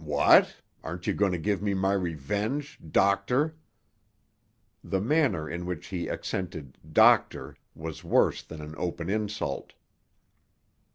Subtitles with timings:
[0.00, 0.62] "What?
[0.82, 3.54] Aren't you going to give me my revenge—doctor?"
[4.82, 9.74] The manner in which he accented "doctor" was worse than an open insult.